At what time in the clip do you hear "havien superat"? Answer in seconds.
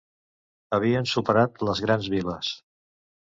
0.77-1.61